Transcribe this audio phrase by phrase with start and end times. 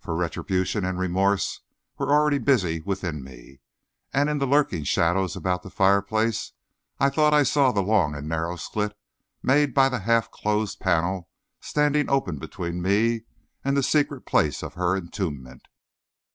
[0.00, 1.62] For retribution and remorse
[1.96, 3.62] were already busy within me,
[4.12, 6.52] and in the lurking shadows about the fireplace
[7.00, 8.94] I thought I saw the long and narrow slit
[9.42, 13.22] made by the half closed panel standing open between me
[13.64, 15.66] and the secret place of her entombment.